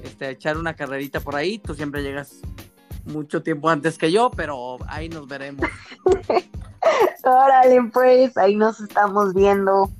[0.03, 1.59] Este, echar una carrerita por ahí.
[1.59, 2.41] Tú siempre llegas
[3.05, 5.65] mucho tiempo antes que yo, pero ahí nos veremos.
[7.23, 9.91] Órale, pues, ahí nos estamos viendo.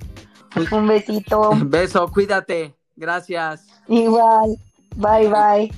[0.70, 1.52] Un besito.
[1.64, 2.74] Beso, cuídate.
[2.96, 3.66] Gracias.
[3.88, 4.56] Igual.
[4.96, 5.72] Bye, bye.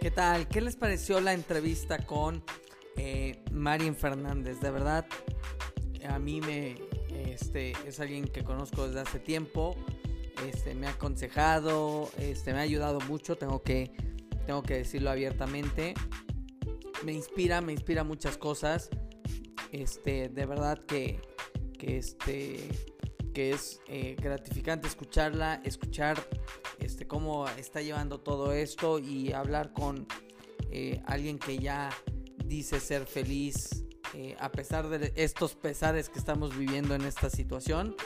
[0.00, 0.46] ¿Qué tal?
[0.48, 2.42] ¿Qué les pareció la entrevista con
[2.96, 3.42] eh,
[3.96, 5.06] Fernández, de verdad,
[6.08, 6.76] a mí me,
[7.30, 9.76] este, es alguien que conozco desde hace tiempo,
[10.46, 13.92] este, me ha aconsejado, este, me ha ayudado mucho, tengo que,
[14.46, 15.94] tengo que decirlo abiertamente,
[17.04, 18.90] me inspira, me inspira muchas cosas,
[19.70, 21.20] este, de verdad que,
[21.78, 22.68] que este,
[23.32, 26.18] que es eh, gratificante escucharla, escuchar
[26.78, 30.06] este, cómo está llevando todo esto y hablar con
[30.70, 31.90] eh, alguien que ya
[32.52, 37.96] dice ser feliz eh, a pesar de estos pesares que estamos viviendo en esta situación.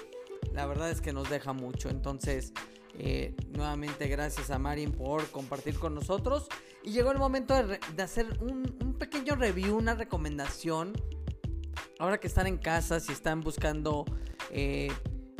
[0.53, 1.89] La verdad es que nos deja mucho.
[1.91, 2.53] Entonces,
[2.95, 6.47] eh, nuevamente gracias a Marin por compartir con nosotros.
[6.85, 10.93] Y llegó el momento de, hacer un, pequeño review, una recomendación.
[11.99, 14.05] Ahora que están en casa, si están buscando
[14.53, 14.93] eh,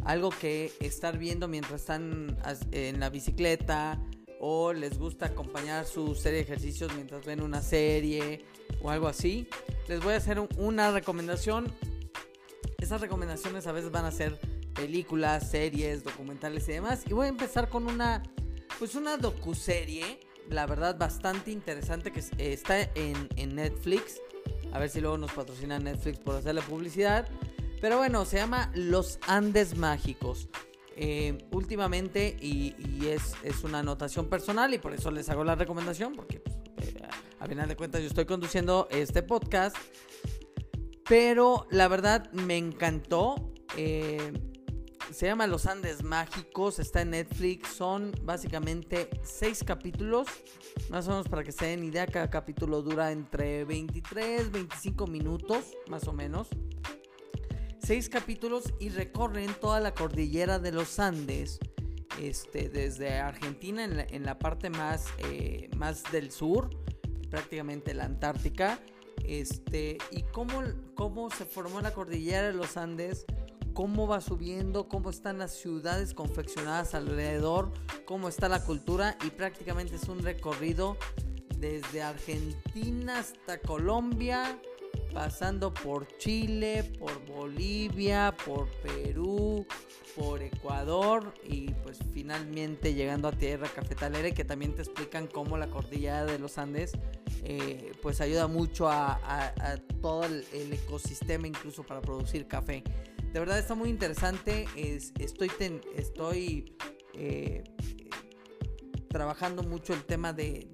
[0.05, 2.37] algo que estar viendo mientras están
[2.73, 4.03] en la bicicleta
[4.41, 8.45] o les gusta acompañar su serie de ejercicios mientras ven una serie
[8.83, 9.49] o algo así,
[9.89, 11.73] les voy a hacer una recomendación.
[12.79, 14.39] Esas recomendaciones a veces van a ser
[14.75, 17.03] películas, series, documentales y demás.
[17.07, 18.23] Y voy a empezar con una,
[18.79, 20.21] pues una docuserie,
[20.51, 22.23] la verdad bastante interesante que
[22.53, 24.21] está en, Netflix.
[24.73, 27.27] A ver si luego nos patrocina Netflix por hacerle publicidad.
[27.81, 30.49] Pero bueno, se llama Los Andes Mágicos.
[30.99, 32.75] Eh, últimamente, y,
[33.07, 37.03] es, es, una anotación personal y por eso les hago la recomendación, porque pues, eh,
[37.39, 39.77] a final de cuentas yo estoy conduciendo este podcast,
[41.07, 43.53] pero la verdad me encantó.
[43.77, 44.33] Eh,
[45.13, 50.27] se llama Los Andes Mágicos, está en Netflix, son básicamente seis capítulos,
[50.89, 55.77] más o menos para que se den idea, cada capítulo dura entre 23, 25 minutos,
[55.89, 56.49] más o menos
[57.87, 61.61] seis capítulos y recorren toda la cordillera de los Andes,
[62.21, 66.71] este, desde Argentina en la, parte más, eh, más del sur,
[67.31, 68.81] prácticamente la Antártica,
[69.25, 70.63] Este, y cómo,
[70.97, 73.25] cómo se formó la cordillera de los Andes,
[73.73, 77.73] cómo va subiendo, cómo están las ciudades confeccionadas alrededor,
[78.05, 80.97] cómo está la cultura y prácticamente es un recorrido
[81.57, 84.61] desde Argentina hasta Colombia,
[85.17, 89.67] pasando por Chile, por Bolivia, por Perú,
[90.15, 95.69] por Ecuador y pues finalmente llegando a tierra cafetalera que también te explican cómo la
[95.69, 96.93] cordillera de los Andes
[97.45, 99.19] eh, pues ayuda mucho a,
[100.03, 102.85] todo el, ecosistema incluso para producir café.
[103.33, 104.67] De verdad está muy interesante,
[105.97, 106.77] estoy,
[107.15, 107.65] eh,
[109.09, 110.69] trabajando mucho el tema de,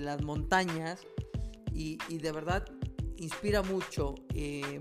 [0.00, 1.06] las montañas
[1.72, 2.64] y, de verdad
[3.18, 4.14] inspira mucho.
[4.34, 4.80] Eh,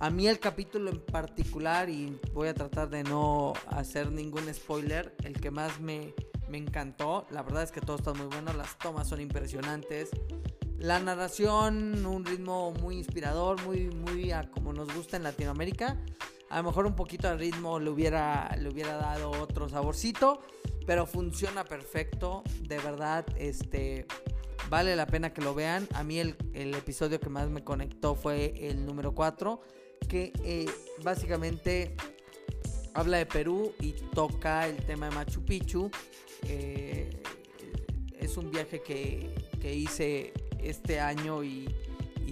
[0.00, 5.14] a mí el capítulo en particular, y voy a tratar de no hacer ningún spoiler,
[5.24, 6.14] el que más me,
[6.48, 10.10] me encantó, la verdad es que todo está muy bueno, las tomas son impresionantes,
[10.78, 15.98] la narración, un ritmo muy inspirador, muy, muy a como nos gusta en Latinoamérica.
[16.50, 20.42] A lo mejor un poquito de ritmo le hubiera, le hubiera dado otro saborcito,
[20.86, 24.06] pero funciona perfecto, de verdad, este
[24.68, 25.88] vale la pena que lo vean.
[25.94, 29.60] A mí el, el episodio que más me conectó fue el número 4
[30.08, 30.66] que eh,
[31.02, 31.96] básicamente
[32.94, 35.90] habla de Perú y toca el tema de Machu Picchu.
[36.48, 37.10] Eh,
[38.18, 39.34] es un viaje que,
[39.66, 41.66] hice este año y,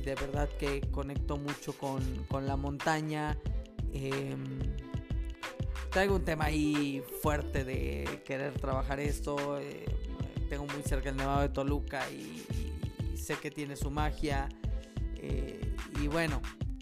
[0.04, 3.36] de verdad que conecto mucho con, la montaña.
[3.92, 4.60] Em,
[5.90, 9.58] traigo un tema ahí fuerte de querer trabajar esto.
[9.58, 9.84] Eh,
[10.54, 12.44] tengo muy cerca el Nevado de Toluca y,
[13.16, 14.48] sé que tiene su magia.
[16.00, 16.40] y bueno,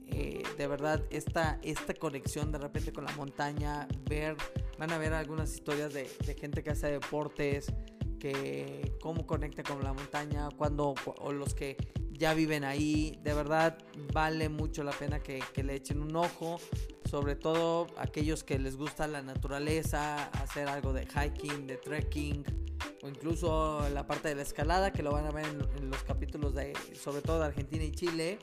[0.09, 4.37] eh, de verdad esta, esta conexión de repente con la montaña, ver,
[4.79, 6.07] van a ver algunas historias de,
[6.39, 7.73] gente que hace deportes,
[8.21, 11.79] que cómo conecta con la montaña, cuando, o los que
[12.13, 13.79] ya viven ahí, de verdad
[14.13, 16.61] vale mucho la pena que, le echen un ojo,
[17.09, 22.45] sobre todo aquellos que les gusta la naturaleza, hacer algo de hiking, de trekking,
[23.03, 26.03] o incluso la parte de la escalada, que lo van a ver en, en los
[26.05, 28.39] capítulos de, sobre todo de Argentina y Chile.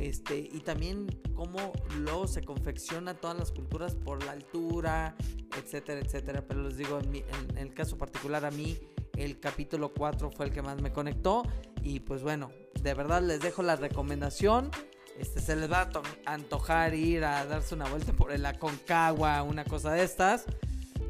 [0.00, 5.14] Este, y también cómo luego se confecciona todas las culturas por la altura,
[5.58, 6.42] etcétera, etcétera.
[6.46, 8.78] Pero les digo, en, en, el caso particular a mí,
[9.16, 11.42] el capítulo 4 fue el que más me conectó.
[11.82, 14.70] Y pues bueno, de verdad les dejo la recomendación.
[15.18, 15.90] Este, se les va
[16.24, 20.46] a antojar ir a darse una vuelta por el Aconcagua, una cosa de estas.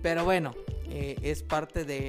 [0.02, 0.52] Pero bueno,
[0.90, 2.08] eh, es parte de,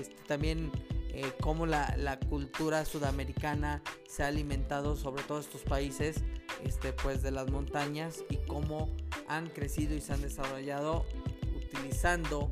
[0.00, 0.72] este, también
[1.10, 6.16] eh, cómo la, cultura sudamericana se ha alimentado sobre todos estos países
[6.64, 8.88] este, pues de las montañas y cómo
[9.28, 11.04] han crecido y se han desarrollado
[11.54, 12.50] utilizando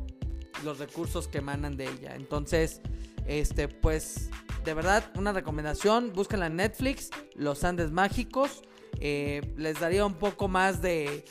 [0.65, 2.15] los recursos que emanan de ella.
[2.15, 2.83] Entonces,
[3.27, 4.31] este, pues
[4.65, 8.63] de verdad, una recomendación, búsquenla en Netflix, Los Andes Mágicos.
[9.01, 11.25] Eh, les daría un poco más de,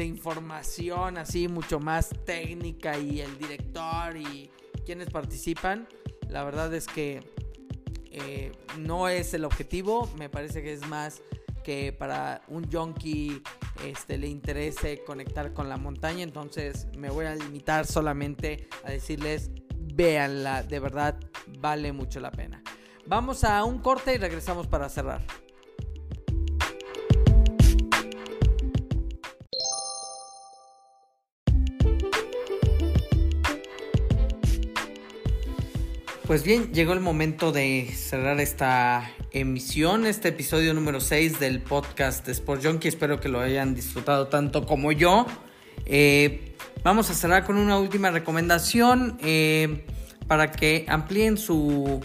[0.00, 4.50] de información, así, mucho más técnica y el director y
[4.86, 5.86] quienes participan.
[6.30, 7.20] La verdad es que
[8.10, 11.20] eh, no es el objetivo, me parece que es más
[11.62, 13.42] que para un junkie
[13.84, 19.50] este, le interese conectar con la montaña, entonces me voy a limitar solamente a decirles,
[19.76, 21.20] véanla, de verdad
[21.58, 22.62] vale mucho la pena.
[23.04, 25.20] Vamos a un corte y regresamos para cerrar.
[36.30, 42.24] Pues bien, llegó el momento de cerrar esta emisión, este episodio número 6 del podcast
[42.24, 42.86] de Sport Junkie.
[42.86, 45.26] Espero que lo hayan disfrutado tanto como yo.
[45.86, 46.54] Eh,
[46.84, 49.84] vamos a cerrar con una última recomendación eh,
[50.28, 52.00] para que amplíen su,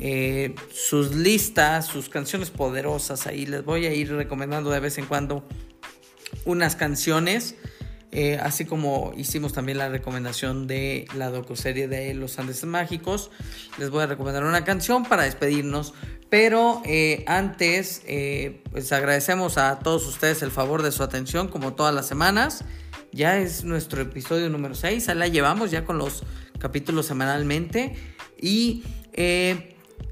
[0.00, 3.28] eh, sus listas, sus canciones poderosas.
[3.28, 5.46] Ahí les voy a ir recomendando de vez en cuando
[6.44, 7.54] unas canciones.
[8.12, 13.30] Eh, así como hicimos también la recomendación de la docuserie de Los Andes Mágicos,
[13.78, 15.94] les voy a recomendar una canción para despedirnos.
[16.28, 21.74] Pero eh, antes, eh, pues agradecemos a todos ustedes el favor de su atención, como
[21.74, 22.64] todas las semanas.
[23.12, 26.22] Ya es nuestro episodio número 6, ahí la llevamos ya con los
[26.58, 27.96] capítulos semanalmente.
[28.40, 28.84] Y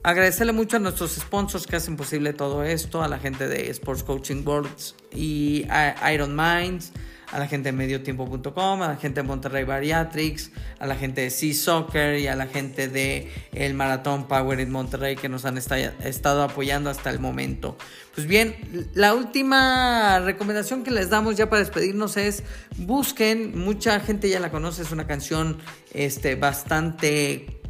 [0.03, 4.03] agradecerle mucho a nuestros sponsors que hacen posible todo esto, a la gente de Sports
[4.03, 5.67] Coaching Boards y
[6.13, 6.93] Iron Minds
[7.31, 11.31] a la gente de mediotiempo.com, a la gente de Monterrey Bariatrics, a la gente de
[11.31, 15.59] Sea Soccer y a la gente de el Maratón Power in Monterrey que nos han
[15.59, 17.77] estado apoyando hasta el momento.
[18.15, 22.43] Pues bien, la última recomendación que les damos ya para despedirnos es
[22.79, 25.59] busquen, mucha gente ya la conoce, es una canción
[25.93, 27.61] este, bastante...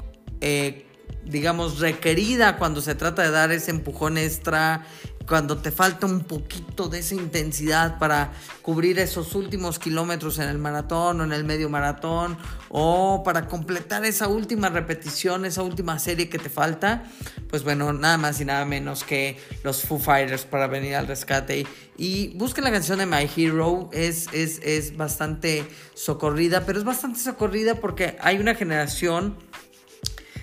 [0.41, 0.85] Eh,
[1.29, 4.87] digamos, requerida cuando se trata de dar ese empujón extra,
[5.29, 10.57] cuando te falta un poquito de esa intensidad para cubrir esos últimos kilómetros en el
[10.57, 12.39] maratón o en el medio maratón
[12.71, 17.05] o para completar esa última repetición, esa última serie que te falta,
[17.51, 21.67] pues bueno, nada más y nada menos que los Foo Fighters para venir al rescate.
[21.99, 27.21] Y busquen la canción de My Hero, es, es, es bastante socorrida, pero es bastante
[27.21, 29.37] socorrida porque hay una generación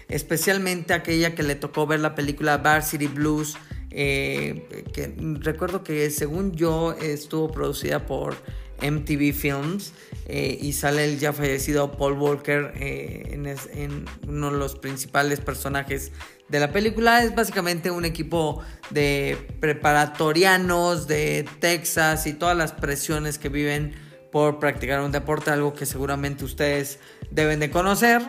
[0.09, 3.57] especialmente aquella que le tocó ver la película Varsity Blues
[3.97, 8.35] eh, que recuerdo que según yo estuvo producida por
[8.81, 9.93] MTV Films
[10.27, 16.11] eh, y sale el ya fallecido Paul Walker eh, en, uno de los principales personajes
[16.49, 17.23] de la película.
[17.23, 23.95] Es básicamente un equipo de preparatorianos de Texas y todas las presiones que viven
[24.29, 26.99] por practicar un deporte, algo que seguramente ustedes
[27.31, 28.21] deben de conocer.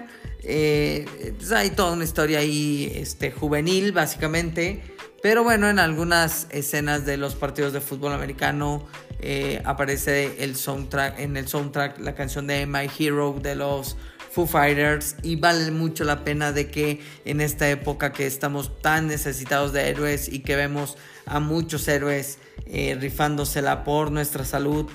[0.48, 4.95] Hay toda una historia ahí este, juvenil, básicamente.
[5.26, 8.86] Pero bueno, en algunas escenas de los partidos de fútbol americano
[9.18, 13.96] eh, aparece el soundtrack, en el soundtrack la canción de My Hero de los
[14.30, 19.08] Foo Fighters y vale mucho la pena de que en esta época que estamos tan
[19.08, 24.86] necesitados de héroes y que vemos a muchos héroes eh, rifándosela por nuestra salud,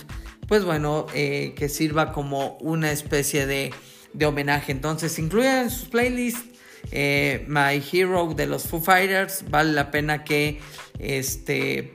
[0.48, 3.74] pues bueno, eh, que sirva como una especie de,
[4.14, 4.72] de homenaje.
[4.72, 6.51] Entonces incluyan en sus playlists
[6.92, 9.46] eh, My Hero de los Foo Fighters.
[9.50, 10.60] Vale la pena que,
[11.00, 11.94] este,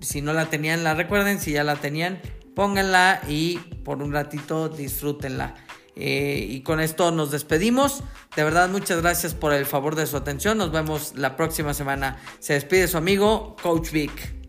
[0.00, 1.40] si no la tenían, la recuerden.
[1.40, 2.20] Si ya la tenían,
[2.54, 5.54] pónganla y por un ratito disfrútenla.
[5.94, 8.02] Eh, y con esto nos despedimos.
[8.34, 10.58] De verdad, muchas gracias por el favor de su atención.
[10.58, 12.18] Nos vemos la próxima semana.
[12.38, 14.41] Se despide su amigo, Coach Vic.